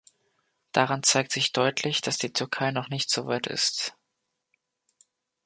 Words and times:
Daran 0.71 1.03
zeigt 1.03 1.31
sich 1.31 1.51
deutlich, 1.51 2.01
dass 2.01 2.17
die 2.17 2.33
Türkei 2.33 2.71
noch 2.71 2.89
nicht 2.89 3.11
so 3.11 3.27
weit 3.27 3.45
ist. 3.45 3.95